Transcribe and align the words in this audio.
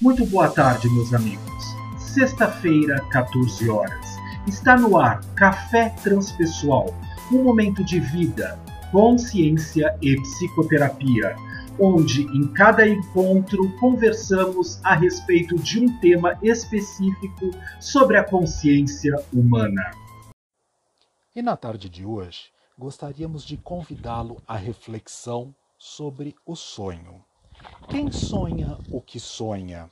Muito 0.00 0.24
boa 0.24 0.48
tarde, 0.48 0.88
meus 0.88 1.12
amigos. 1.12 1.76
Sexta-feira, 1.98 3.06
14 3.10 3.68
horas. 3.68 4.16
Está 4.46 4.74
no 4.74 4.96
ar 4.96 5.20
Café 5.34 5.90
Transpessoal, 6.02 6.86
um 7.30 7.42
momento 7.42 7.84
de 7.84 8.00
vida, 8.00 8.58
consciência 8.90 9.94
e 10.00 10.16
psicoterapia, 10.16 11.36
onde 11.78 12.22
em 12.34 12.50
cada 12.54 12.88
encontro 12.88 13.70
conversamos 13.78 14.82
a 14.82 14.94
respeito 14.94 15.54
de 15.56 15.80
um 15.80 16.00
tema 16.00 16.38
específico 16.42 17.50
sobre 17.78 18.16
a 18.16 18.24
consciência 18.24 19.14
humana. 19.30 19.90
E 21.36 21.42
na 21.42 21.58
tarde 21.58 21.90
de 21.90 22.06
hoje, 22.06 22.44
gostaríamos 22.78 23.44
de 23.44 23.58
convidá-lo 23.58 24.38
à 24.48 24.56
reflexão 24.56 25.54
sobre 25.78 26.34
o 26.46 26.56
sonho. 26.56 27.22
Quem 27.88 28.10
sonha 28.10 28.78
o 28.90 29.00
que 29.00 29.18
sonha? 29.18 29.90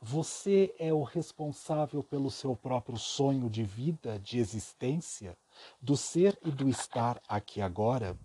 Você 0.00 0.74
é 0.78 0.92
o 0.92 1.02
responsável 1.02 2.02
pelo 2.02 2.30
seu 2.30 2.54
próprio 2.54 2.96
sonho 2.96 3.50
de 3.50 3.64
vida, 3.64 4.18
de 4.18 4.38
existência, 4.38 5.36
do 5.80 5.96
ser 5.96 6.38
e 6.44 6.50
do 6.50 6.68
estar 6.68 7.20
aqui 7.28 7.60
agora? 7.60 8.16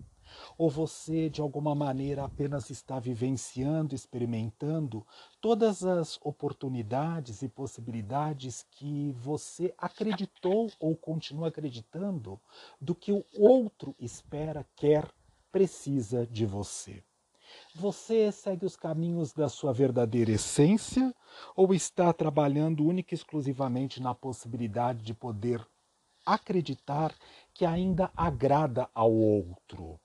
Ou 0.57 0.69
você, 0.69 1.29
de 1.29 1.41
alguma 1.41 1.75
maneira, 1.75 2.23
apenas 2.23 2.69
está 2.69 2.99
vivenciando, 2.99 3.95
experimentando 3.95 5.05
todas 5.41 5.83
as 5.83 6.19
oportunidades 6.23 7.41
e 7.41 7.49
possibilidades 7.49 8.65
que 8.71 9.11
você 9.13 9.73
acreditou 9.77 10.71
ou 10.79 10.95
continua 10.95 11.49
acreditando 11.49 12.39
do 12.79 12.95
que 12.95 13.11
o 13.11 13.25
outro 13.33 13.95
espera, 13.99 14.65
quer, 14.75 15.11
precisa 15.51 16.25
de 16.27 16.45
você? 16.45 17.03
Você 17.75 18.31
segue 18.31 18.65
os 18.65 18.75
caminhos 18.75 19.33
da 19.33 19.49
sua 19.49 19.73
verdadeira 19.73 20.31
essência 20.31 21.13
ou 21.55 21.73
está 21.73 22.11
trabalhando 22.11 22.85
única 22.85 23.13
e 23.13 23.17
exclusivamente 23.17 24.01
na 24.01 24.13
possibilidade 24.13 25.01
de 25.03 25.13
poder 25.13 25.65
acreditar 26.25 27.13
que 27.53 27.65
ainda 27.65 28.11
agrada 28.15 28.89
ao 28.93 29.11
outro? 29.11 29.99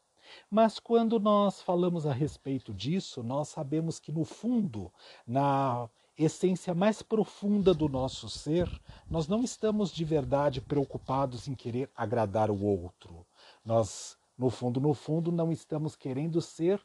Mas 0.50 0.78
quando 0.78 1.18
nós 1.20 1.62
falamos 1.62 2.06
a 2.06 2.12
respeito 2.12 2.72
disso, 2.74 3.22
nós 3.22 3.48
sabemos 3.48 3.98
que 3.98 4.12
no 4.12 4.24
fundo, 4.24 4.92
na 5.26 5.88
essência 6.18 6.74
mais 6.74 7.02
profunda 7.02 7.74
do 7.74 7.88
nosso 7.88 8.28
ser, 8.28 8.68
nós 9.08 9.28
não 9.28 9.42
estamos 9.42 9.92
de 9.92 10.04
verdade 10.04 10.60
preocupados 10.60 11.46
em 11.46 11.54
querer 11.54 11.90
agradar 11.94 12.50
o 12.50 12.64
outro. 12.64 13.26
Nós, 13.64 14.16
no 14.36 14.48
fundo, 14.50 14.80
no 14.80 14.94
fundo, 14.94 15.30
não 15.30 15.52
estamos 15.52 15.94
querendo 15.94 16.40
ser 16.40 16.80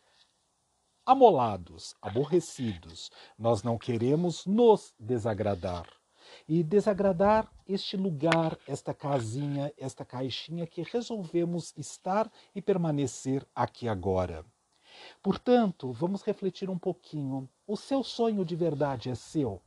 amolados, 1.06 1.96
aborrecidos. 2.02 3.12
Nós 3.38 3.64
não 3.64 3.78
queremos 3.78 4.46
nos 4.46 4.94
desagradar. 5.00 5.88
E 6.48 6.64
desagradar 6.64 7.52
este 7.68 7.98
lugar, 7.98 8.58
esta 8.68 8.94
casinha, 8.94 9.74
esta 9.78 10.06
caixinha 10.06 10.66
que 10.66 10.82
resolvemos 10.84 11.74
estar 11.78 12.32
e 12.56 12.62
permanecer 12.62 13.46
aqui 13.54 13.88
agora. 13.88 14.46
Portanto, 15.22 15.92
vamos 15.92 16.22
refletir 16.22 16.70
um 16.70 16.78
pouquinho. 16.78 17.50
O 17.68 17.76
seu 17.76 18.04
sonho 18.04 18.46
de 18.46 18.56
verdade 18.56 19.10
é 19.10 19.16
seu? 19.16 19.62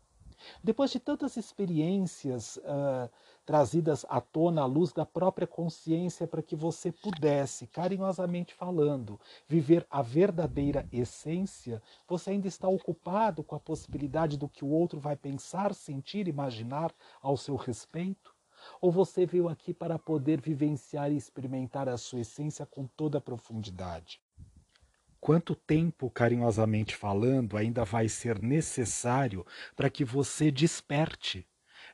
Depois 0.62 0.91
de 0.91 0.98
tantas 0.98 1.37
experiências 1.37 2.56
uh, 2.59 3.11
trazidas 3.45 4.05
à 4.09 4.20
tona 4.20 4.62
à 4.62 4.67
luz 4.67 4.92
da 4.92 5.05
própria 5.05 5.47
consciência 5.47 6.27
para 6.27 6.42
que 6.42 6.56
você 6.56 6.91
pudesse, 6.91 7.67
carinhosamente 7.67 8.55
falando, 8.55 9.20
viver 9.47 9.87
a 9.91 10.03
verdadeira 10.03 10.89
essência, 10.92 11.83
você 12.09 12.31
ainda 12.31 12.48
está 12.48 12.69
ocupado 12.69 13.42
com 13.42 13.55
a 13.55 13.61
possibilidade 13.61 14.37
do 14.37 14.48
que 14.48 14.65
o 14.65 14.69
outro 14.69 14.98
vai 14.98 15.17
pensar, 15.17 15.75
sentir, 15.75 16.28
imaginar 16.28 16.92
ao 17.20 17.37
seu 17.37 17.56
respeito? 17.56 18.34
Ou 18.81 18.91
você 18.91 19.27
veio 19.27 19.48
aqui 19.48 19.75
para 19.75 19.98
poder 19.98 20.41
vivenciar 20.41 21.12
e 21.12 21.17
experimentar 21.17 21.89
a 21.89 21.98
sua 21.98 22.21
essência 22.21 22.65
com 22.65 22.87
toda 22.87 23.19
a 23.19 23.21
profundidade? 23.21 24.23
Quanto 25.24 25.54
tempo, 25.54 26.10
carinhosamente 26.10 26.94
falando, 26.94 27.56
ainda 27.56 27.82
vai 27.82 28.10
ser 28.10 28.42
necessário 28.42 29.46
para 29.74 29.88
que 29.88 30.04
você 30.04 30.50
desperte 30.50 31.46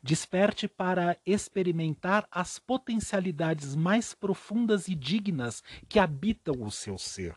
Desperte 0.02 0.66
para 0.66 1.16
experimentar 1.24 2.26
as 2.28 2.58
potencialidades 2.58 3.76
mais 3.76 4.14
profundas 4.14 4.88
e 4.88 4.96
dignas 4.96 5.62
que 5.88 6.00
habitam 6.00 6.60
o 6.60 6.72
seu 6.72 6.98
ser. 6.98 7.36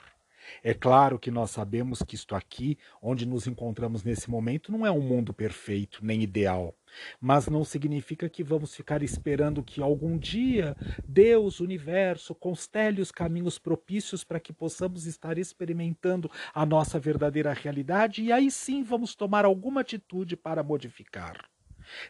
É 0.63 0.73
claro 0.73 1.19
que 1.19 1.29
nós 1.29 1.51
sabemos 1.51 2.01
que 2.01 2.15
isto 2.15 2.33
aqui, 2.33 2.75
onde 2.99 3.25
nos 3.27 3.45
encontramos 3.45 4.03
nesse 4.03 4.31
momento, 4.31 4.71
não 4.71 4.87
é 4.87 4.91
um 4.91 5.01
mundo 5.01 5.31
perfeito 5.31 5.99
nem 6.03 6.23
ideal. 6.23 6.73
Mas 7.19 7.47
não 7.47 7.63
significa 7.63 8.29
que 8.29 8.43
vamos 8.43 8.75
ficar 8.75 9.01
esperando 9.01 9.63
que 9.63 9.81
algum 9.81 10.17
dia 10.17 10.75
Deus, 11.07 11.59
o 11.59 11.63
universo, 11.63 12.35
constele 12.35 13.01
os 13.01 13.11
caminhos 13.11 13.57
propícios 13.57 14.23
para 14.23 14.39
que 14.39 14.53
possamos 14.53 15.05
estar 15.05 15.37
experimentando 15.37 16.29
a 16.53 16.65
nossa 16.65 16.99
verdadeira 16.99 17.53
realidade 17.53 18.21
e 18.21 18.31
aí 18.31 18.49
sim 18.51 18.83
vamos 18.83 19.15
tomar 19.15 19.45
alguma 19.45 19.81
atitude 19.81 20.35
para 20.35 20.63
modificar. 20.63 21.53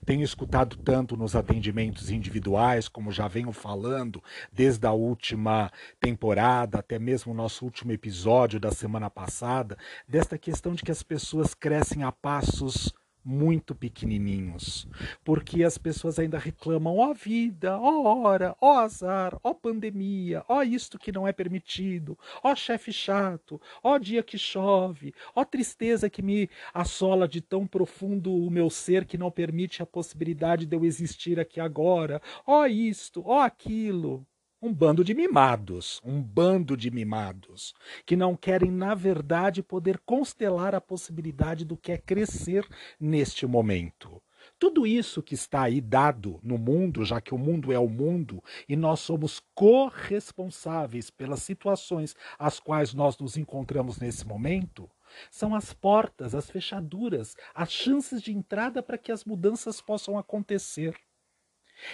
Tenho 0.05 0.23
escutado 0.23 0.77
tanto 0.77 1.17
nos 1.17 1.35
atendimentos 1.35 2.09
individuais, 2.09 2.87
como 2.87 3.11
já 3.11 3.27
venho 3.27 3.51
falando 3.51 4.23
desde 4.51 4.85
a 4.85 4.91
última 4.91 5.71
temporada, 5.99 6.79
até 6.79 6.99
mesmo 6.99 7.31
o 7.31 7.35
nosso 7.35 7.65
último 7.65 7.91
episódio 7.91 8.59
da 8.59 8.71
semana 8.71 9.09
passada, 9.09 9.77
desta 10.07 10.37
questão 10.37 10.73
de 10.73 10.83
que 10.83 10.91
as 10.91 11.03
pessoas 11.03 11.53
crescem 11.53 12.03
a 12.03 12.11
passos 12.11 12.93
muito 13.23 13.73
pequenininhos, 13.73 14.87
porque 15.23 15.63
as 15.63 15.77
pessoas 15.77 16.19
ainda 16.19 16.37
reclamam: 16.37 16.97
ó 16.97 17.11
oh 17.11 17.13
vida, 17.13 17.79
ó 17.79 17.89
oh 17.89 18.23
hora, 18.23 18.55
ó 18.59 18.75
oh 18.75 18.79
azar, 18.79 19.39
ó 19.43 19.53
pandemia, 19.53 20.43
ó 20.47 20.61
isto 20.63 20.99
que 20.99 21.11
não 21.11 21.27
é 21.27 21.31
permitido, 21.31 22.17
ó 22.43 22.55
chefe 22.55 22.91
chato, 22.91 23.61
ó 23.81 23.97
dia 23.97 24.23
que 24.23 24.37
chove, 24.37 25.13
ó 25.35 25.45
tristeza 25.45 26.09
que 26.09 26.21
me 26.21 26.49
assola 26.73 27.27
de 27.27 27.41
tão 27.41 27.65
profundo 27.65 28.33
o 28.33 28.49
meu 28.51 28.69
ser 28.69 29.05
que 29.05 29.17
não 29.17 29.31
permite 29.31 29.81
a 29.81 29.85
possibilidade 29.85 30.65
de 30.65 30.75
eu 30.75 30.85
existir 30.85 31.39
aqui 31.39 31.59
agora, 31.59 32.21
ó 32.45 32.65
isto, 32.65 33.23
ó 33.25 33.39
aquilo 33.39 34.25
um 34.63 34.73
bando 34.73 35.03
de 35.03 35.13
mimados, 35.13 35.99
um 36.05 36.21
bando 36.21 36.77
de 36.77 36.89
mimados, 36.89 37.73
que 38.05 38.15
não 38.15 38.33
querem, 38.33 38.71
na 38.71 38.95
verdade, 38.95 39.61
poder 39.61 39.99
constelar 40.05 40.73
a 40.73 40.79
possibilidade 40.79 41.65
do 41.65 41.75
que 41.75 41.91
é 41.91 41.97
crescer 41.97 42.65
neste 42.97 43.45
momento. 43.45 44.21
Tudo 44.57 44.87
isso 44.87 45.21
que 45.21 45.33
está 45.35 45.63
aí 45.63 45.81
dado 45.81 46.39
no 46.41 46.57
mundo, 46.57 47.03
já 47.03 47.19
que 47.19 47.33
o 47.33 47.37
mundo 47.37 47.73
é 47.73 47.79
o 47.79 47.89
mundo 47.89 48.41
e 48.67 48.77
nós 48.77 49.01
somos 49.01 49.41
corresponsáveis 49.53 51.09
pelas 51.09 51.41
situações 51.43 52.15
às 52.39 52.57
quais 52.57 52.93
nós 52.93 53.17
nos 53.17 53.35
encontramos 53.35 53.99
nesse 53.99 54.25
momento, 54.25 54.89
são 55.29 55.53
as 55.53 55.73
portas, 55.73 56.33
as 56.33 56.49
fechaduras, 56.49 57.35
as 57.53 57.69
chances 57.69 58.21
de 58.21 58.31
entrada 58.31 58.81
para 58.81 58.97
que 58.97 59.11
as 59.11 59.25
mudanças 59.25 59.81
possam 59.81 60.17
acontecer. 60.17 60.95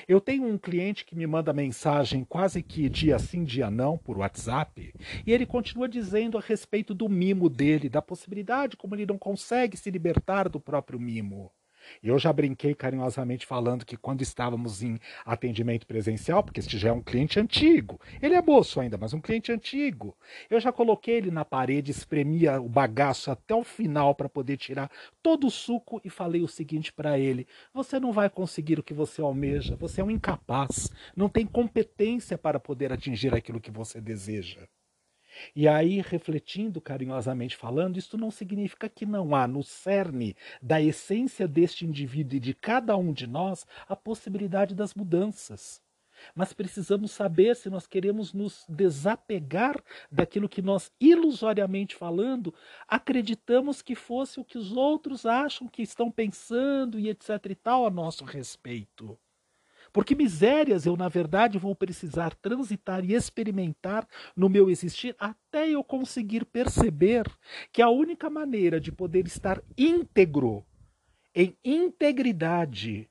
Eu 0.07 0.19
tenho 0.21 0.45
um 0.45 0.57
cliente 0.57 1.05
que 1.05 1.15
me 1.15 1.25
manda 1.27 1.53
mensagem 1.53 2.23
quase 2.23 2.61
que 2.61 2.89
dia 2.89 3.19
sim, 3.19 3.43
dia 3.43 3.69
não, 3.69 3.97
por 3.97 4.17
WhatsApp, 4.17 4.93
e 5.25 5.31
ele 5.31 5.45
continua 5.45 5.87
dizendo 5.87 6.37
a 6.37 6.41
respeito 6.41 6.93
do 6.93 7.09
mimo 7.09 7.49
dele, 7.49 7.89
da 7.89 8.01
possibilidade 8.01 8.77
como 8.77 8.95
ele 8.95 9.05
não 9.05 9.17
consegue 9.17 9.77
se 9.77 9.89
libertar 9.91 10.49
do 10.49 10.59
próprio 10.59 10.99
mimo. 10.99 11.51
Eu 12.03 12.17
já 12.17 12.31
brinquei 12.31 12.73
carinhosamente 12.73 13.45
falando 13.45 13.85
que 13.85 13.97
quando 13.97 14.21
estávamos 14.21 14.81
em 14.81 14.99
atendimento 15.25 15.85
presencial, 15.85 16.43
porque 16.43 16.59
este 16.59 16.77
já 16.77 16.89
é 16.89 16.91
um 16.91 17.01
cliente 17.01 17.39
antigo, 17.39 17.99
ele 18.21 18.35
é 18.35 18.41
moço 18.41 18.79
ainda, 18.79 18.97
mas 18.97 19.13
um 19.13 19.21
cliente 19.21 19.51
antigo, 19.51 20.15
eu 20.49 20.59
já 20.59 20.71
coloquei 20.71 21.15
ele 21.15 21.31
na 21.31 21.45
parede, 21.45 21.91
espremia 21.91 22.59
o 22.61 22.69
bagaço 22.69 23.31
até 23.31 23.53
o 23.53 23.63
final 23.63 24.15
para 24.15 24.29
poder 24.29 24.57
tirar 24.57 24.89
todo 25.21 25.47
o 25.47 25.51
suco 25.51 26.01
e 26.03 26.09
falei 26.09 26.41
o 26.41 26.47
seguinte 26.47 26.91
para 26.93 27.17
ele: 27.19 27.47
você 27.73 27.99
não 27.99 28.11
vai 28.11 28.29
conseguir 28.29 28.79
o 28.79 28.83
que 28.83 28.93
você 28.93 29.21
almeja, 29.21 29.75
você 29.75 30.01
é 30.01 30.03
um 30.03 30.11
incapaz, 30.11 30.91
não 31.15 31.29
tem 31.29 31.45
competência 31.45 32.37
para 32.37 32.59
poder 32.59 32.91
atingir 32.91 33.33
aquilo 33.33 33.59
que 33.59 33.71
você 33.71 33.99
deseja. 34.01 34.67
E 35.55 35.67
aí, 35.67 36.01
refletindo 36.01 36.81
carinhosamente 36.81 37.55
falando, 37.55 37.97
isto 37.97 38.17
não 38.17 38.31
significa 38.31 38.89
que 38.89 39.05
não 39.05 39.35
há 39.35 39.47
no 39.47 39.63
cerne 39.63 40.35
da 40.61 40.81
essência 40.81 41.47
deste 41.47 41.85
indivíduo 41.85 42.37
e 42.37 42.39
de 42.39 42.53
cada 42.53 42.95
um 42.97 43.13
de 43.13 43.27
nós 43.27 43.65
a 43.87 43.95
possibilidade 43.95 44.75
das 44.75 44.93
mudanças. 44.93 45.81
Mas 46.35 46.53
precisamos 46.53 47.11
saber 47.11 47.55
se 47.55 47.69
nós 47.69 47.87
queremos 47.87 48.33
nos 48.33 48.65
desapegar 48.67 49.81
daquilo 50.11 50.49
que 50.49 50.61
nós, 50.61 50.91
ilusoriamente 50.99 51.95
falando, 51.95 52.53
acreditamos 52.87 53.81
que 53.81 53.95
fosse 53.95 54.39
o 54.39 54.45
que 54.45 54.57
os 54.57 54.75
outros 54.75 55.25
acham 55.25 55.67
que 55.67 55.81
estão 55.81 56.11
pensando 56.11 56.99
e 56.99 57.09
etc 57.09 57.29
e 57.49 57.55
tal 57.55 57.85
a 57.85 57.89
nosso 57.89 58.25
respeito. 58.25 59.17
Porque 59.91 60.15
misérias 60.15 60.85
eu, 60.85 60.95
na 60.95 61.09
verdade, 61.09 61.57
vou 61.57 61.75
precisar 61.75 62.35
transitar 62.35 63.03
e 63.03 63.13
experimentar 63.13 64.07
no 64.35 64.49
meu 64.49 64.69
existir 64.69 65.15
até 65.19 65.69
eu 65.69 65.83
conseguir 65.83 66.45
perceber 66.45 67.25
que 67.71 67.81
a 67.81 67.89
única 67.89 68.29
maneira 68.29 68.79
de 68.79 68.91
poder 68.91 69.25
estar 69.25 69.61
íntegro 69.77 70.65
em 71.33 71.57
integridade, 71.63 73.09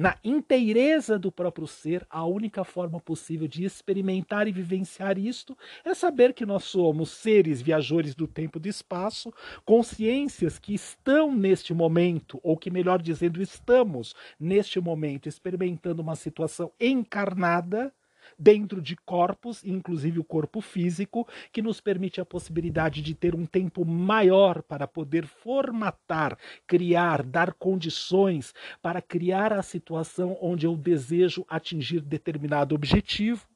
na 0.00 0.16
inteireza 0.24 1.18
do 1.18 1.30
próprio 1.30 1.66
ser, 1.66 2.06
a 2.08 2.24
única 2.24 2.64
forma 2.64 2.98
possível 2.98 3.46
de 3.46 3.64
experimentar 3.64 4.48
e 4.48 4.52
vivenciar 4.52 5.18
isto 5.18 5.54
é 5.84 5.92
saber 5.92 6.32
que 6.32 6.46
nós 6.46 6.64
somos 6.64 7.10
seres 7.10 7.60
viajores 7.60 8.14
do 8.14 8.26
tempo 8.26 8.56
e 8.56 8.62
do 8.62 8.66
espaço, 8.66 9.30
consciências 9.62 10.58
que 10.58 10.72
estão 10.72 11.30
neste 11.36 11.74
momento, 11.74 12.40
ou 12.42 12.56
que 12.56 12.70
melhor 12.70 13.02
dizendo, 13.02 13.42
estamos 13.42 14.14
neste 14.40 14.80
momento 14.80 15.28
experimentando 15.28 16.00
uma 16.00 16.16
situação 16.16 16.72
encarnada 16.80 17.92
dentro 18.38 18.80
de 18.80 18.96
corpos, 18.96 19.64
inclusive 19.64 20.18
o 20.18 20.24
corpo 20.24 20.60
físico, 20.60 21.26
que 21.52 21.62
nos 21.62 21.80
permite 21.80 22.20
a 22.20 22.24
possibilidade 22.24 23.02
de 23.02 23.14
ter 23.14 23.34
um 23.34 23.46
tempo 23.46 23.84
maior 23.84 24.62
para 24.62 24.86
poder 24.86 25.26
formatar, 25.26 26.38
criar, 26.66 27.22
dar 27.22 27.52
condições 27.54 28.54
para 28.82 29.00
criar 29.00 29.52
a 29.52 29.62
situação 29.62 30.36
onde 30.40 30.66
eu 30.66 30.76
desejo 30.76 31.44
atingir 31.48 32.00
determinado 32.00 32.74
objetivo. 32.74 33.46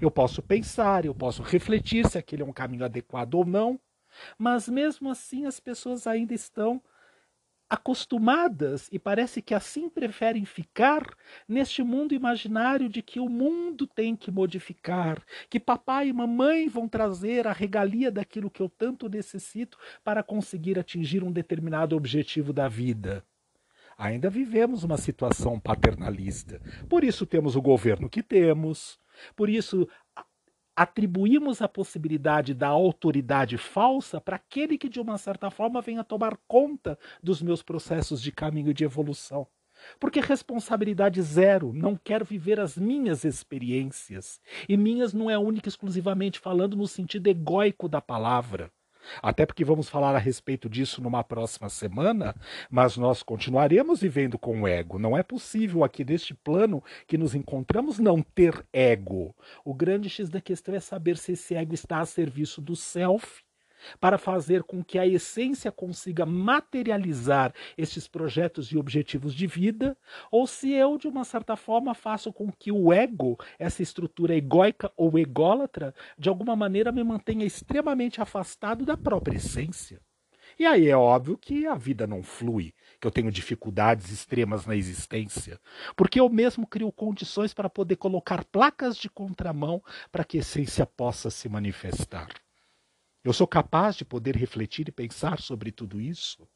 Eu 0.00 0.10
posso 0.10 0.42
pensar, 0.42 1.04
eu 1.04 1.14
posso 1.14 1.42
refletir 1.42 2.08
se 2.08 2.18
aquele 2.18 2.42
é 2.42 2.44
um 2.44 2.52
caminho 2.52 2.84
adequado 2.84 3.34
ou 3.34 3.44
não, 3.44 3.78
mas 4.38 4.68
mesmo 4.68 5.10
assim 5.10 5.46
as 5.46 5.60
pessoas 5.60 6.06
ainda 6.06 6.34
estão 6.34 6.82
acostumadas 7.68 8.88
e 8.92 8.98
parece 8.98 9.42
que 9.42 9.54
assim 9.54 9.88
preferem 9.88 10.44
ficar 10.44 11.02
neste 11.48 11.82
mundo 11.82 12.14
imaginário 12.14 12.88
de 12.88 13.02
que 13.02 13.18
o 13.18 13.28
mundo 13.28 13.86
tem 13.86 14.14
que 14.14 14.30
modificar, 14.30 15.22
que 15.50 15.58
papai 15.58 16.08
e 16.08 16.12
mamãe 16.12 16.68
vão 16.68 16.88
trazer 16.88 17.46
a 17.46 17.52
regalia 17.52 18.10
daquilo 18.10 18.50
que 18.50 18.62
eu 18.62 18.68
tanto 18.68 19.08
necessito 19.08 19.78
para 20.04 20.22
conseguir 20.22 20.78
atingir 20.78 21.24
um 21.24 21.32
determinado 21.32 21.96
objetivo 21.96 22.52
da 22.52 22.68
vida. 22.68 23.24
Ainda 23.98 24.28
vivemos 24.28 24.84
uma 24.84 24.98
situação 24.98 25.58
paternalista. 25.58 26.60
Por 26.88 27.02
isso 27.02 27.24
temos 27.24 27.56
o 27.56 27.62
governo 27.62 28.10
que 28.10 28.22
temos, 28.22 28.98
por 29.34 29.48
isso 29.48 29.88
atribuímos 30.76 31.62
a 31.62 31.68
possibilidade 31.68 32.52
da 32.52 32.68
autoridade 32.68 33.56
falsa 33.56 34.20
para 34.20 34.36
aquele 34.36 34.76
que, 34.76 34.88
de 34.88 35.00
uma 35.00 35.16
certa 35.16 35.50
forma, 35.50 35.80
venha 35.80 36.04
tomar 36.04 36.36
conta 36.46 36.98
dos 37.22 37.40
meus 37.40 37.62
processos 37.62 38.20
de 38.20 38.30
caminho 38.30 38.74
de 38.74 38.84
evolução. 38.84 39.46
Porque 39.98 40.20
responsabilidade 40.20 41.20
zero, 41.22 41.72
não 41.72 41.96
quero 41.96 42.24
viver 42.24 42.60
as 42.60 42.76
minhas 42.76 43.24
experiências. 43.24 44.40
E 44.68 44.76
minhas 44.76 45.12
não 45.12 45.30
é 45.30 45.38
única 45.38 45.68
exclusivamente 45.68 46.38
falando 46.38 46.76
no 46.76 46.86
sentido 46.86 47.28
egóico 47.28 47.88
da 47.88 48.00
palavra. 48.00 48.70
Até 49.22 49.46
porque 49.46 49.64
vamos 49.64 49.88
falar 49.88 50.14
a 50.14 50.18
respeito 50.18 50.68
disso 50.68 51.02
numa 51.02 51.24
próxima 51.24 51.68
semana, 51.68 52.34
mas 52.70 52.96
nós 52.96 53.22
continuaremos 53.22 54.00
vivendo 54.00 54.38
com 54.38 54.62
o 54.62 54.68
ego. 54.68 54.98
Não 54.98 55.16
é 55.16 55.22
possível 55.22 55.84
aqui 55.84 56.04
neste 56.04 56.34
plano 56.34 56.82
que 57.06 57.18
nos 57.18 57.34
encontramos 57.34 57.98
não 57.98 58.22
ter 58.22 58.64
ego. 58.72 59.34
O 59.64 59.74
grande 59.74 60.08
X 60.08 60.28
da 60.28 60.40
questão 60.40 60.74
é 60.74 60.80
saber 60.80 61.16
se 61.16 61.32
esse 61.32 61.54
ego 61.54 61.74
está 61.74 62.00
a 62.00 62.06
serviço 62.06 62.60
do 62.60 62.74
self 62.74 63.45
para 64.00 64.18
fazer 64.18 64.62
com 64.62 64.82
que 64.82 64.98
a 64.98 65.06
essência 65.06 65.70
consiga 65.70 66.26
materializar 66.26 67.52
estes 67.76 68.08
projetos 68.08 68.68
e 68.72 68.78
objetivos 68.78 69.34
de 69.34 69.46
vida, 69.46 69.96
ou 70.30 70.46
se 70.46 70.72
eu, 70.72 70.98
de 70.98 71.08
uma 71.08 71.24
certa 71.24 71.56
forma, 71.56 71.94
faço 71.94 72.32
com 72.32 72.50
que 72.50 72.72
o 72.72 72.92
ego, 72.92 73.38
essa 73.58 73.82
estrutura 73.82 74.34
egóica 74.34 74.92
ou 74.96 75.18
ególatra, 75.18 75.94
de 76.18 76.28
alguma 76.28 76.56
maneira 76.56 76.92
me 76.92 77.04
mantenha 77.04 77.44
extremamente 77.44 78.20
afastado 78.20 78.84
da 78.84 78.96
própria 78.96 79.36
essência. 79.36 80.00
E 80.58 80.64
aí 80.64 80.88
é 80.88 80.96
óbvio 80.96 81.36
que 81.36 81.66
a 81.66 81.74
vida 81.74 82.06
não 82.06 82.22
flui, 82.22 82.72
que 82.98 83.06
eu 83.06 83.10
tenho 83.10 83.30
dificuldades 83.30 84.10
extremas 84.10 84.64
na 84.64 84.74
existência, 84.74 85.60
porque 85.94 86.18
eu 86.18 86.30
mesmo 86.30 86.66
crio 86.66 86.90
condições 86.90 87.52
para 87.52 87.68
poder 87.68 87.96
colocar 87.96 88.42
placas 88.44 88.96
de 88.96 89.10
contramão 89.10 89.82
para 90.10 90.24
que 90.24 90.38
a 90.38 90.40
essência 90.40 90.86
possa 90.86 91.30
se 91.30 91.46
manifestar. 91.48 92.28
Eu 93.26 93.32
sou 93.32 93.44
capaz 93.44 93.96
de 93.96 94.04
poder 94.04 94.36
refletir 94.36 94.88
e 94.88 94.92
pensar 94.92 95.40
sobre 95.40 95.72
tudo 95.72 96.00
isso? 96.00 96.46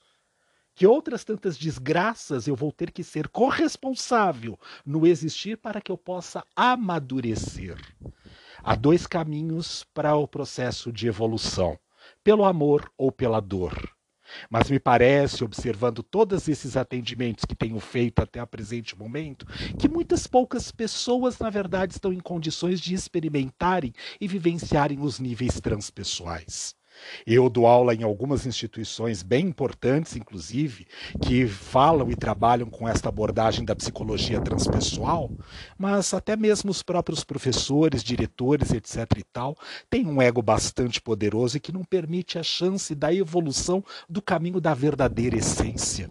Que 0.72 0.86
outras 0.86 1.24
tantas 1.24 1.58
desgraças 1.58 2.46
eu 2.46 2.54
vou 2.54 2.70
ter 2.70 2.92
que 2.92 3.02
ser 3.02 3.26
corresponsável 3.26 4.56
no 4.86 5.04
existir 5.04 5.56
para 5.56 5.80
que 5.80 5.90
eu 5.90 5.98
possa 5.98 6.44
amadurecer? 6.54 7.76
Há 8.62 8.76
dois 8.76 9.04
caminhos 9.04 9.82
para 9.92 10.14
o 10.14 10.28
processo 10.28 10.92
de 10.92 11.08
evolução: 11.08 11.76
pelo 12.22 12.44
amor 12.44 12.88
ou 12.96 13.10
pela 13.10 13.40
dor. 13.40 13.90
Mas 14.48 14.70
me 14.70 14.78
parece, 14.78 15.44
observando 15.44 16.02
todos 16.02 16.48
esses 16.48 16.76
atendimentos 16.76 17.44
que 17.44 17.54
tenho 17.54 17.78
feito 17.80 18.20
até 18.22 18.42
o 18.42 18.46
presente 18.46 18.98
momento, 18.98 19.46
que 19.78 19.88
muitas 19.88 20.26
poucas 20.26 20.70
pessoas, 20.72 21.38
na 21.38 21.50
verdade, 21.50 21.92
estão 21.92 22.12
em 22.12 22.20
condições 22.20 22.80
de 22.80 22.94
experimentarem 22.94 23.92
e 24.20 24.26
vivenciarem 24.26 25.00
os 25.00 25.18
níveis 25.18 25.60
transpessoais. 25.60 26.79
Eu 27.26 27.48
dou 27.48 27.66
aula 27.66 27.94
em 27.94 28.02
algumas 28.02 28.46
instituições 28.46 29.22
bem 29.22 29.46
importantes, 29.46 30.16
inclusive, 30.16 30.86
que 31.22 31.46
falam 31.46 32.10
e 32.10 32.16
trabalham 32.16 32.68
com 32.68 32.88
esta 32.88 33.08
abordagem 33.08 33.64
da 33.64 33.76
psicologia 33.76 34.40
transpessoal, 34.40 35.30
mas 35.78 36.12
até 36.12 36.36
mesmo 36.36 36.70
os 36.70 36.82
próprios 36.82 37.24
professores, 37.24 38.02
diretores, 38.02 38.72
etc. 38.72 39.18
e 39.18 39.24
tal, 39.24 39.56
têm 39.88 40.06
um 40.06 40.20
ego 40.20 40.42
bastante 40.42 41.00
poderoso 41.00 41.56
e 41.56 41.60
que 41.60 41.72
não 41.72 41.84
permite 41.84 42.38
a 42.38 42.42
chance 42.42 42.94
da 42.94 43.12
evolução 43.12 43.84
do 44.08 44.20
caminho 44.20 44.60
da 44.60 44.74
verdadeira 44.74 45.36
essência. 45.36 46.08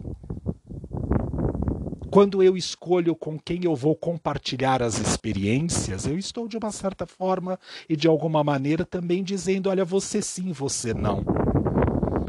Quando 2.10 2.42
eu 2.42 2.56
escolho 2.56 3.14
com 3.14 3.38
quem 3.38 3.64
eu 3.64 3.76
vou 3.76 3.94
compartilhar 3.94 4.82
as 4.82 4.98
experiências, 4.98 6.06
eu 6.06 6.18
estou 6.18 6.48
de 6.48 6.56
uma 6.56 6.72
certa 6.72 7.06
forma 7.06 7.56
e 7.88 7.94
de 7.94 8.08
alguma 8.08 8.42
maneira 8.42 8.84
também 8.84 9.22
dizendo: 9.22 9.70
olha, 9.70 9.84
você 9.84 10.20
sim, 10.20 10.50
você 10.50 10.92
não. 10.92 11.39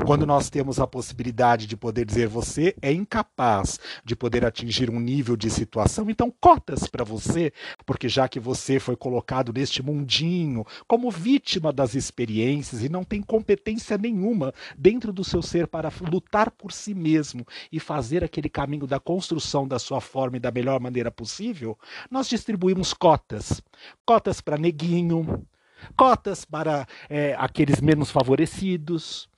Quando 0.05 0.25
nós 0.25 0.49
temos 0.49 0.79
a 0.79 0.87
possibilidade 0.87 1.67
de 1.67 1.77
poder 1.77 2.05
dizer 2.05 2.27
você 2.27 2.75
é 2.81 2.91
incapaz 2.91 3.79
de 4.03 4.15
poder 4.15 4.43
atingir 4.43 4.89
um 4.89 4.99
nível 4.99 5.37
de 5.37 5.49
situação, 5.49 6.09
então 6.09 6.33
cotas 6.41 6.87
para 6.87 7.03
você, 7.03 7.53
porque 7.85 8.09
já 8.09 8.27
que 8.27 8.39
você 8.39 8.79
foi 8.79 8.95
colocado 8.95 9.53
neste 9.53 9.81
mundinho 9.83 10.65
como 10.87 11.11
vítima 11.11 11.71
das 11.71 11.93
experiências 11.93 12.83
e 12.83 12.89
não 12.89 13.03
tem 13.03 13.21
competência 13.21 13.97
nenhuma 13.97 14.53
dentro 14.77 15.13
do 15.13 15.23
seu 15.23 15.41
ser 15.41 15.67
para 15.67 15.91
lutar 16.01 16.51
por 16.51 16.71
si 16.71 16.93
mesmo 16.93 17.45
e 17.71 17.79
fazer 17.79 18.23
aquele 18.23 18.49
caminho 18.49 18.87
da 18.87 18.99
construção 18.99 19.67
da 19.67 19.77
sua 19.77 20.01
forma 20.01 20.37
e 20.37 20.39
da 20.39 20.51
melhor 20.51 20.79
maneira 20.79 21.11
possível, 21.11 21.77
nós 22.09 22.27
distribuímos 22.27 22.93
cotas. 22.93 23.61
Cotas 24.05 24.41
para 24.41 24.57
neguinho, 24.57 25.45
cotas 25.95 26.43
para 26.43 26.87
é, 27.09 27.35
aqueles 27.37 27.79
menos 27.79 28.09
favorecidos, 28.11 29.29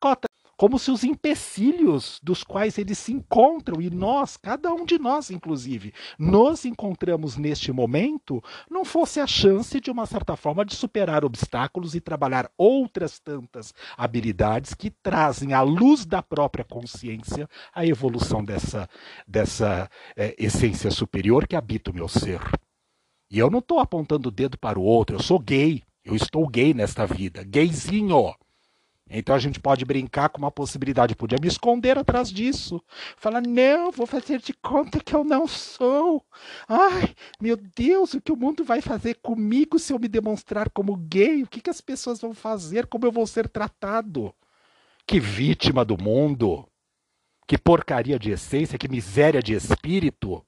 cota, 0.00 0.28
como 0.58 0.76
se 0.76 0.90
os 0.90 1.04
empecilhos 1.04 2.18
dos 2.20 2.42
quais 2.42 2.78
eles 2.78 2.98
se 2.98 3.12
encontram, 3.12 3.80
e 3.80 3.88
nós, 3.88 4.36
cada 4.36 4.74
um 4.74 4.84
de 4.84 4.98
nós, 4.98 5.30
inclusive, 5.30 5.94
nos 6.18 6.64
encontramos 6.64 7.36
neste 7.36 7.70
momento, 7.70 8.42
não 8.68 8.84
fosse 8.84 9.20
a 9.20 9.26
chance, 9.26 9.80
de 9.80 9.88
uma 9.88 10.04
certa 10.04 10.36
forma, 10.36 10.64
de 10.64 10.74
superar 10.74 11.24
obstáculos 11.24 11.94
e 11.94 12.00
trabalhar 12.00 12.50
outras 12.58 13.20
tantas 13.20 13.72
habilidades 13.96 14.74
que 14.74 14.90
trazem 14.90 15.54
à 15.54 15.62
luz 15.62 16.04
da 16.04 16.24
própria 16.24 16.64
consciência 16.64 17.48
a 17.72 17.86
evolução 17.86 18.44
dessa, 18.44 18.88
dessa 19.28 19.88
é, 20.16 20.34
essência 20.36 20.90
superior 20.90 21.46
que 21.46 21.54
habita 21.54 21.92
o 21.92 21.94
meu 21.94 22.08
ser. 22.08 22.40
E 23.30 23.38
eu 23.38 23.48
não 23.48 23.60
estou 23.60 23.78
apontando 23.78 24.28
o 24.28 24.32
dedo 24.32 24.58
para 24.58 24.76
o 24.76 24.82
outro, 24.82 25.14
eu 25.14 25.22
sou 25.22 25.38
gay. 25.38 25.84
Eu 26.04 26.16
estou 26.16 26.48
gay 26.48 26.72
nesta 26.72 27.06
vida, 27.06 27.44
gayzinho. 27.44 28.34
Então 29.10 29.34
a 29.34 29.38
gente 29.38 29.58
pode 29.58 29.84
brincar 29.84 30.28
com 30.28 30.38
uma 30.38 30.50
possibilidade. 30.50 31.14
podia 31.14 31.38
me 31.40 31.48
esconder 31.48 31.96
atrás 31.98 32.30
disso. 32.30 32.82
Falar, 33.16 33.40
não, 33.40 33.90
vou 33.90 34.06
fazer 34.06 34.38
de 34.40 34.52
conta 34.52 35.00
que 35.00 35.14
eu 35.14 35.24
não 35.24 35.46
sou. 35.46 36.24
Ai, 36.68 37.14
meu 37.40 37.56
Deus, 37.56 38.14
o 38.14 38.20
que 38.20 38.32
o 38.32 38.36
mundo 38.36 38.64
vai 38.64 38.80
fazer 38.80 39.14
comigo 39.22 39.78
se 39.78 39.92
eu 39.92 39.98
me 39.98 40.08
demonstrar 40.08 40.68
como 40.70 40.96
gay? 40.96 41.42
O 41.42 41.46
que, 41.46 41.60
que 41.60 41.70
as 41.70 41.80
pessoas 41.80 42.20
vão 42.20 42.34
fazer? 42.34 42.86
Como 42.86 43.06
eu 43.06 43.12
vou 43.12 43.26
ser 43.26 43.48
tratado? 43.48 44.34
Que 45.06 45.18
vítima 45.18 45.84
do 45.84 45.96
mundo! 45.96 46.68
Que 47.46 47.56
porcaria 47.56 48.18
de 48.18 48.30
essência, 48.30 48.78
que 48.78 48.88
miséria 48.88 49.42
de 49.42 49.54
espírito! 49.54 50.44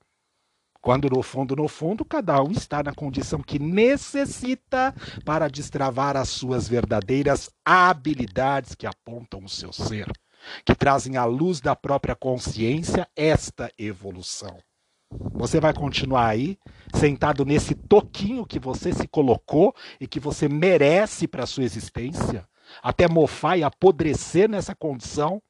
Quando 0.80 1.10
no 1.10 1.22
fundo, 1.22 1.54
no 1.54 1.68
fundo, 1.68 2.04
cada 2.04 2.42
um 2.42 2.50
está 2.50 2.82
na 2.82 2.94
condição 2.94 3.40
que 3.42 3.58
necessita 3.58 4.94
para 5.25 5.49
destravar 5.49 6.16
as 6.16 6.30
suas 6.30 6.66
verdadeiras 6.66 7.50
habilidades 7.64 8.75
que 8.75 8.87
apontam 8.87 9.44
o 9.44 9.49
seu 9.49 9.72
ser, 9.72 10.10
que 10.64 10.75
trazem 10.75 11.18
à 11.18 11.25
luz 11.26 11.60
da 11.60 11.76
própria 11.76 12.16
consciência 12.16 13.06
esta 13.14 13.70
evolução. 13.78 14.56
Você 15.34 15.60
vai 15.60 15.75
continuar 15.75 16.28
aí, 16.28 16.56
sentado 16.94 17.44
nesse 17.44 17.75
toquinho 17.75 18.46
que 18.46 18.58
você 18.58 18.92
se 18.92 19.06
colocou 19.06 19.75
e 20.00 20.06
que 20.06 20.20
você 20.20 20.49
merece 20.49 21.26
para 21.28 21.42
a 21.42 21.46
sua 21.46 21.64
existência, 21.64 22.49
até 22.82 23.06
mofar 23.08 23.58
e 23.58 23.64
apodrecer 23.64 24.49
nessa 24.49 24.75
condição? 24.75 25.42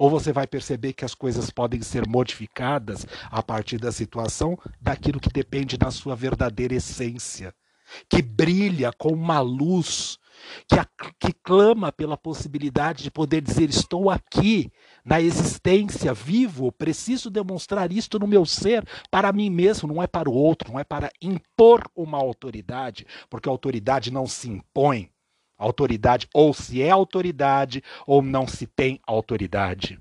Ou 0.00 0.08
você 0.08 0.32
vai 0.32 0.46
perceber 0.46 0.94
que 0.94 1.04
as 1.04 1.14
coisas 1.14 1.50
podem 1.50 1.82
ser 1.82 2.08
modificadas 2.08 3.06
a 3.30 3.42
partir 3.42 3.76
da 3.76 3.92
situação, 3.92 4.58
daquilo 4.80 5.20
que 5.20 5.28
depende 5.28 5.76
da 5.76 5.90
sua 5.90 6.16
verdadeira 6.16 6.74
essência, 6.74 7.54
que 8.08 8.22
brilha 8.22 8.94
com 8.96 9.12
uma 9.12 9.40
luz, 9.40 10.16
que, 10.66 10.76
a, 10.76 10.86
que 11.18 11.34
clama 11.42 11.92
pela 11.92 12.16
possibilidade 12.16 13.02
de 13.02 13.10
poder 13.10 13.42
dizer: 13.42 13.68
estou 13.68 14.08
aqui, 14.08 14.72
na 15.04 15.20
existência, 15.20 16.14
vivo, 16.14 16.72
preciso 16.72 17.28
demonstrar 17.28 17.92
isto 17.92 18.18
no 18.18 18.26
meu 18.26 18.46
ser, 18.46 18.88
para 19.10 19.30
mim 19.34 19.50
mesmo, 19.50 19.86
não 19.86 20.02
é 20.02 20.06
para 20.06 20.30
o 20.30 20.34
outro, 20.34 20.72
não 20.72 20.80
é 20.80 20.84
para 20.84 21.10
impor 21.20 21.82
uma 21.94 22.16
autoridade, 22.16 23.06
porque 23.28 23.50
a 23.50 23.52
autoridade 23.52 24.10
não 24.10 24.26
se 24.26 24.48
impõe 24.48 25.09
autoridade, 25.60 26.26
ou 26.34 26.54
se 26.54 26.82
é 26.82 26.90
autoridade, 26.90 27.82
ou 28.06 28.22
não 28.22 28.48
se 28.48 28.66
tem 28.66 28.98
autoridade. 29.06 30.00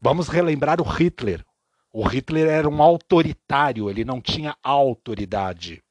Vamos 0.00 0.28
relembrar 0.28 0.80
o 0.80 0.84
Hitler. 0.84 1.44
O 1.92 2.02
Hitler 2.02 2.48
era 2.48 2.68
um 2.68 2.82
autoritário, 2.82 3.88
ele 3.88 4.04
não 4.04 4.20
tinha 4.20 4.56
autoridade. 4.62 5.82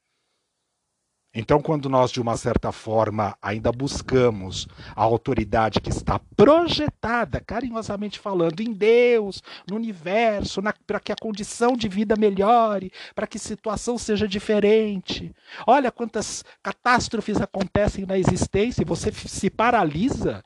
Então, 1.38 1.62
quando 1.62 1.89
nós, 1.89 2.12
de 2.12 2.22
uma 2.22 2.38
certa 2.38 2.72
forma, 2.72 3.38
ainda 3.42 3.70
buscamos 3.70 4.68
a 4.96 5.04
autoridade 5.04 5.82
que 5.82 5.89
está 5.89 6.18
projetada, 6.38 7.42
carinhosamente 7.42 8.18
falando, 8.18 8.62
em 8.62 8.72
Deus, 8.72 9.44
no 9.70 9.75
universo, 9.75 10.62
para 10.88 11.00
que 11.00 11.12
a 11.12 11.15
condição 11.20 11.75
de 11.75 11.89
vida 11.89 12.15
melhore, 12.15 12.89
para 13.13 13.27
que 13.27 13.36
a 13.36 13.42
situação 13.42 13.98
seja 13.98 14.25
diferente. 14.25 15.36
Olha 15.68 15.92
quantas 15.92 16.46
catástrofes 16.63 17.42
acontecem 17.42 18.06
na 18.06 18.18
existência 18.18 18.82
e 18.82 18.86
você 18.86 19.12
se 19.12 19.50
paralisa 19.50 20.42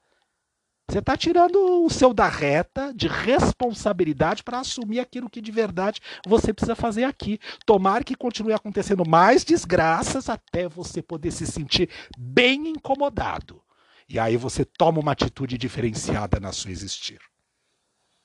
você 0.89 0.97
está 0.97 1.15
tirando 1.15 1.85
o 1.85 1.89
seu 1.89 2.15
da 2.15 2.27
reta 2.27 2.91
de 2.95 3.07
responsabilidade 3.07 4.41
para 4.41 4.59
assumir 4.59 4.99
aquilo 4.99 5.29
que 5.29 5.39
de 5.39 5.51
verdade 5.51 6.01
você 6.25 6.51
precisa 6.51 6.75
fazer 6.75 7.03
aqui. 7.03 7.39
Tomar 7.63 8.03
que 8.03 8.15
continue 8.15 8.53
acontecendo 8.53 9.07
mais 9.07 9.43
desgraças 9.43 10.29
até 10.29 10.67
você 10.67 10.99
poder 10.99 11.29
se 11.29 11.45
sentir 11.45 11.91
bem 12.17 12.69
incomodado. 12.69 13.61
E 14.09 14.17
aí 14.17 14.35
você 14.35 14.65
toma 14.65 14.99
uma 14.99 15.11
atitude 15.11 15.59
diferenciada 15.59 16.39
na 16.39 16.51
sua 16.51 16.71
existir. 16.71 17.19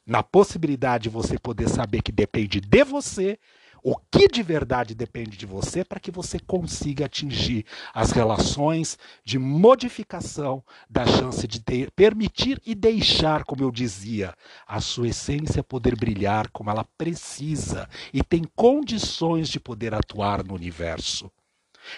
Na 0.06 0.22
possibilidade 0.22 1.04
de 1.04 1.10
você 1.10 1.38
poder 1.38 1.68
saber 1.68 2.00
que 2.00 2.10
depende 2.10 2.62
de 2.62 2.82
você 2.82 3.38
o 3.86 3.94
que 4.10 4.26
de 4.28 4.42
verdade 4.42 4.94
depende 4.94 5.36
de 5.36 5.44
você 5.44 5.84
para 5.84 6.00
que 6.00 6.10
você 6.10 6.38
consiga 6.38 7.04
atingir 7.04 7.66
as 7.92 8.12
relações 8.12 8.98
de 9.22 9.38
modificação 9.38 10.64
da 10.88 11.06
chance 11.06 11.46
de 11.46 11.60
ter, 11.60 11.90
permitir 11.90 12.58
e 12.64 12.74
deixar, 12.74 13.44
como 13.44 13.62
eu 13.62 13.70
dizia, 13.70 14.34
a 14.66 14.80
sua 14.80 15.08
essência 15.08 15.62
poder 15.62 15.94
brilhar 15.96 16.48
como 16.50 16.70
ela 16.70 16.86
precisa 16.96 17.86
e 18.10 18.22
tem 18.22 18.42
condições 18.56 19.50
de 19.50 19.60
poder 19.60 19.92
atuar 19.92 20.42
no 20.42 20.54
universo. 20.54 21.30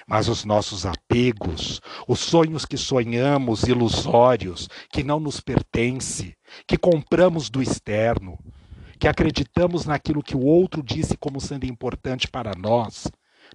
Mas 0.09 0.26
os 0.26 0.45
nossos 0.45 0.85
apegos, 0.85 1.81
os 2.09 2.19
sonhos 2.19 2.64
que 2.64 2.76
sonhamos 2.76 3.62
ilusórios, 3.62 4.69
que 4.90 5.05
não 5.05 5.21
nos 5.21 5.38
pertencem, 5.38 6.35
que 6.66 6.76
compramos 6.76 7.49
do 7.49 7.62
externo, 7.62 8.37
que 8.98 9.08
acreditamos 9.08 9.84
naquilo 9.84 10.22
que 10.22 10.36
o 10.36 10.44
outro 10.44 10.82
disse 10.82 11.16
como 11.16 11.40
sendo 11.40 11.64
importante 11.64 12.28
para 12.28 12.52
nós, 12.56 13.08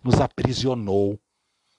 nos 0.04 0.20
aprisionou 0.22 1.20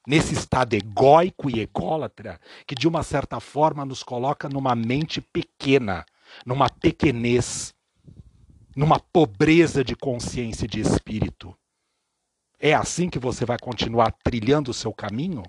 nesse 0.06 0.34
estado 0.34 0.74
egóico 0.74 1.48
e 1.48 1.60
ególatra 1.60 2.40
que 2.66 2.74
de 2.74 2.88
uma 2.88 3.02
certa 3.02 3.38
forma 3.40 3.84
nos 3.84 4.02
coloca 4.02 4.48
numa 4.48 4.74
mente 4.74 5.20
pequena, 5.20 6.04
numa 6.44 6.68
pequenez, 6.68 7.74
numa 8.74 8.98
pobreza 8.98 9.84
de 9.84 9.94
consciência 9.94 10.64
e 10.64 10.68
de 10.68 10.80
espírito. 10.80 11.56
É 12.58 12.74
assim 12.74 13.08
que 13.08 13.18
você 13.18 13.44
vai 13.44 13.58
continuar 13.58 14.12
trilhando 14.22 14.70
o 14.70 14.74
seu 14.74 14.92
caminho? 14.92 15.42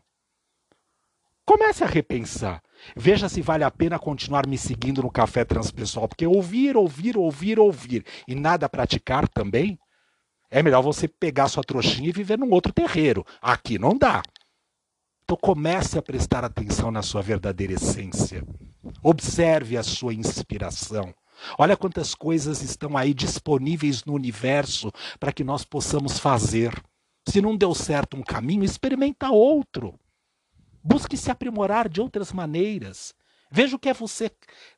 Comece 1.45 1.83
a 1.83 1.87
repensar. 1.87 2.61
Veja 2.95 3.29
se 3.29 3.41
vale 3.41 3.63
a 3.63 3.71
pena 3.71 3.97
continuar 3.97 4.47
me 4.47 4.57
seguindo 4.57 5.01
no 5.01 5.11
café 5.11 5.45
transpessoal, 5.45 6.07
porque 6.07 6.27
ouvir, 6.27 6.75
ouvir, 6.75 7.17
ouvir, 7.17 7.59
ouvir 7.59 8.05
e 8.27 8.35
nada 8.35 8.69
praticar 8.69 9.27
também, 9.27 9.79
é 10.49 10.61
melhor 10.61 10.81
você 10.81 11.07
pegar 11.07 11.47
sua 11.47 11.63
trouxinha 11.63 12.09
e 12.09 12.11
viver 12.11 12.37
num 12.37 12.51
outro 12.51 12.71
terreiro. 12.71 13.25
Aqui 13.41 13.79
não 13.79 13.97
dá. 13.97 14.21
Então 15.23 15.37
comece 15.41 15.97
a 15.97 16.01
prestar 16.01 16.45
atenção 16.45 16.91
na 16.91 17.01
sua 17.01 17.21
verdadeira 17.21 17.73
essência. 17.73 18.45
Observe 19.01 19.77
a 19.77 19.83
sua 19.83 20.13
inspiração. 20.13 21.13
Olha 21.57 21.75
quantas 21.75 22.13
coisas 22.13 22.61
estão 22.61 22.95
aí 22.95 23.13
disponíveis 23.13 24.03
no 24.05 24.13
universo 24.13 24.91
para 25.19 25.31
que 25.31 25.43
nós 25.43 25.63
possamos 25.65 26.19
fazer. 26.19 26.71
Se 27.27 27.41
não 27.41 27.55
deu 27.55 27.73
certo 27.73 28.15
um 28.17 28.21
caminho, 28.21 28.63
experimenta 28.63 29.31
outro. 29.31 29.97
Busque 30.83 31.15
se 31.15 31.31
aprimorar 31.31 31.87
de 31.87 32.01
outras 32.01 32.33
maneiras. 32.33 33.15
Veja 33.49 33.75
o 33.75 33.79
que 33.79 33.87
é 33.87 33.93
você 33.93 34.31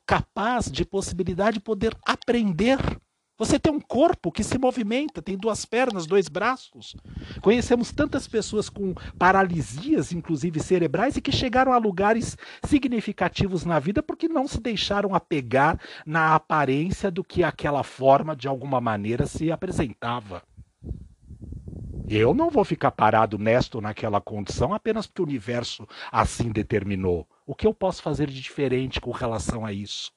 capaz 0.06 0.70
de 0.70 0.84
possibilidade 0.84 1.54
de 1.54 1.60
poder 1.60 1.96
aprender. 2.06 2.78
Você 3.38 3.58
tem 3.58 3.72
um 3.72 3.80
corpo 3.80 4.30
que 4.30 4.44
se 4.44 4.58
movimenta, 4.58 5.20
tem 5.20 5.36
duas 5.36 5.64
pernas, 5.64 6.06
dois 6.06 6.28
braços. 6.28 6.94
Conhecemos 7.42 7.90
tantas 7.90 8.28
pessoas 8.28 8.70
com 8.70 8.94
paralisias, 9.18 10.12
inclusive 10.12 10.60
cerebrais, 10.60 11.16
e 11.16 11.20
que 11.20 11.32
chegaram 11.32 11.72
a 11.72 11.78
lugares 11.78 12.36
significativos 12.64 13.64
na 13.64 13.78
vida 13.78 14.02
porque 14.02 14.28
não 14.28 14.46
se 14.46 14.60
deixaram 14.60 15.14
apegar 15.14 15.78
na 16.06 16.34
aparência 16.34 17.10
do 17.10 17.24
que 17.24 17.42
aquela 17.42 17.82
forma 17.82 18.36
de 18.36 18.46
alguma 18.46 18.80
maneira 18.80 19.26
se 19.26 19.50
apresentava. 19.50 20.42
Eu 22.08 22.32
não 22.32 22.50
vou 22.50 22.64
ficar 22.64 22.92
parado 22.92 23.36
nesta 23.36 23.78
ou 23.78 23.82
naquela 23.82 24.20
condição 24.20 24.72
apenas 24.72 25.08
porque 25.08 25.22
o 25.22 25.24
universo 25.24 25.88
assim 26.12 26.52
determinou. 26.52 27.26
O 27.44 27.52
que 27.52 27.66
eu 27.66 27.74
posso 27.74 28.00
fazer 28.00 28.28
de 28.28 28.40
diferente 28.40 29.00
com 29.00 29.10
relação 29.10 29.66
a 29.66 29.72
isso? 29.72 30.12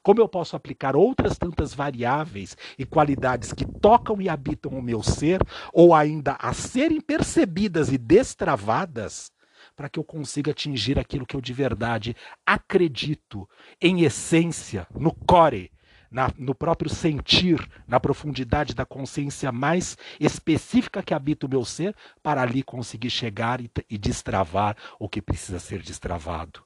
Como 0.00 0.20
eu 0.20 0.28
posso 0.28 0.54
aplicar 0.54 0.94
outras 0.94 1.36
tantas 1.36 1.74
variáveis 1.74 2.56
e 2.78 2.86
qualidades 2.86 3.52
que 3.52 3.64
tocam 3.64 4.20
e 4.20 4.28
habitam 4.28 4.72
o 4.72 4.82
meu 4.82 5.02
ser, 5.02 5.40
ou 5.72 5.92
ainda 5.92 6.36
a 6.38 6.52
serem 6.52 7.00
percebidas 7.00 7.90
e 7.90 7.98
destravadas, 7.98 9.32
para 9.74 9.88
que 9.88 9.98
eu 9.98 10.04
consiga 10.04 10.52
atingir 10.52 11.00
aquilo 11.00 11.26
que 11.26 11.34
eu 11.34 11.40
de 11.40 11.52
verdade 11.52 12.14
acredito, 12.46 13.48
em 13.80 14.02
essência, 14.02 14.86
no 14.94 15.12
core, 15.12 15.72
na, 16.14 16.30
no 16.38 16.54
próprio 16.54 16.88
sentir, 16.88 17.68
na 17.88 17.98
profundidade 17.98 18.72
da 18.72 18.86
consciência 18.86 19.50
mais 19.50 19.98
específica 20.20 21.02
que 21.02 21.12
habita 21.12 21.44
o 21.44 21.50
meu 21.50 21.64
ser, 21.64 21.92
para 22.22 22.40
ali 22.40 22.62
conseguir 22.62 23.10
chegar 23.10 23.60
e, 23.60 23.68
e 23.90 23.98
destravar 23.98 24.76
o 24.96 25.08
que 25.08 25.20
precisa 25.20 25.58
ser 25.58 25.82
destravado. 25.82 26.62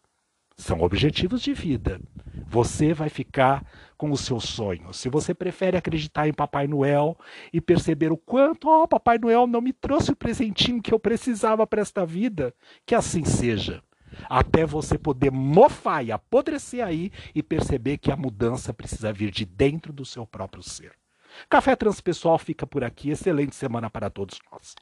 São 0.54 0.82
objetivos 0.82 1.40
de 1.40 1.54
vida. 1.54 1.98
Você 2.46 2.92
vai 2.92 3.08
ficar 3.08 3.64
com 3.96 4.10
os 4.10 4.20
seus 4.20 4.44
sonhos. 4.44 4.98
Se 4.98 5.08
você 5.08 5.32
prefere 5.32 5.78
acreditar 5.78 6.28
em 6.28 6.32
Papai 6.34 6.66
Noel 6.66 7.16
e 7.50 7.58
perceber 7.58 8.12
o 8.12 8.18
quanto, 8.18 8.68
ó, 8.68 8.82
oh, 8.82 8.88
Papai 8.88 9.16
Noel 9.16 9.46
não 9.46 9.62
me 9.62 9.72
trouxe 9.72 10.12
o 10.12 10.16
presentinho 10.16 10.82
que 10.82 10.92
eu 10.92 10.98
precisava 10.98 11.66
para 11.66 11.80
esta 11.80 12.04
vida, 12.04 12.52
que 12.84 12.94
assim 12.94 13.24
seja 13.24 13.82
até 14.28 14.64
você 14.64 14.98
poder 14.98 15.30
mofar 15.30 16.04
e 16.04 16.12
apodrecer 16.12 16.84
aí 16.84 17.12
e 17.34 17.42
perceber 17.42 17.98
que 17.98 18.10
a 18.10 18.16
mudança 18.16 18.72
precisa 18.72 19.12
vir 19.12 19.30
de 19.30 19.44
dentro 19.44 19.92
do 19.92 20.04
seu 20.04 20.26
próprio 20.26 20.62
ser. 20.62 20.92
Café 21.48 21.76
Transpessoal 21.76 22.38
fica 22.38 22.66
por 22.66 22.82
aqui. 22.82 23.10
Excelente 23.10 23.54
semana 23.54 23.90
para 23.90 24.10
todos 24.10 24.38
nós. 24.50 24.74